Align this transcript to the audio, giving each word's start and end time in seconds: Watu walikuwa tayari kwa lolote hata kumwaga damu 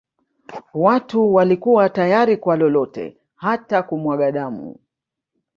Watu 0.73 1.33
walikuwa 1.33 1.89
tayari 1.89 2.37
kwa 2.37 2.55
lolote 2.57 3.17
hata 3.35 3.83
kumwaga 3.83 4.31
damu 4.31 4.79